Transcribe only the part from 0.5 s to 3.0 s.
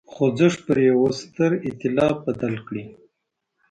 پر یوه ستر اېتلاف بدل کړي.